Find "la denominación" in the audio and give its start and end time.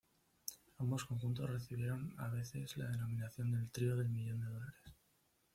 2.75-3.51